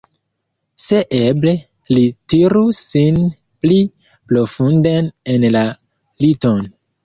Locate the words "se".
0.85-1.01